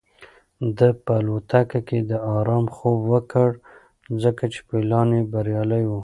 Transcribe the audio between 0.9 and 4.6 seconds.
په الوتکه کې د ارام خوب وکړ ځکه چې